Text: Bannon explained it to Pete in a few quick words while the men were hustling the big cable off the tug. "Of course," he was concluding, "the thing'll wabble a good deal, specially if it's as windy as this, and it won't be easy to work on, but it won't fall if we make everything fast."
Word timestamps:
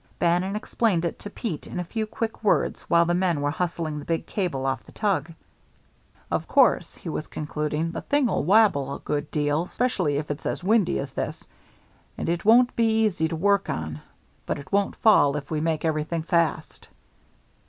Bannon 0.17 0.55
explained 0.55 1.05
it 1.05 1.19
to 1.19 1.29
Pete 1.29 1.67
in 1.67 1.79
a 1.79 1.83
few 1.83 2.07
quick 2.07 2.43
words 2.43 2.81
while 2.89 3.05
the 3.05 3.13
men 3.13 3.39
were 3.39 3.51
hustling 3.51 3.99
the 3.99 4.05
big 4.05 4.25
cable 4.25 4.65
off 4.65 4.83
the 4.83 4.91
tug. 4.91 5.31
"Of 6.31 6.47
course," 6.47 6.95
he 6.95 7.07
was 7.07 7.27
concluding, 7.27 7.91
"the 7.91 8.01
thing'll 8.01 8.41
wabble 8.43 8.95
a 8.95 8.99
good 9.01 9.29
deal, 9.29 9.67
specially 9.67 10.17
if 10.17 10.31
it's 10.31 10.47
as 10.47 10.63
windy 10.63 10.97
as 10.97 11.13
this, 11.13 11.45
and 12.17 12.29
it 12.29 12.43
won't 12.43 12.75
be 12.75 13.03
easy 13.05 13.27
to 13.27 13.35
work 13.35 13.69
on, 13.69 14.01
but 14.47 14.57
it 14.57 14.71
won't 14.71 14.95
fall 14.95 15.35
if 15.37 15.51
we 15.51 15.61
make 15.61 15.85
everything 15.85 16.23
fast." 16.23 16.87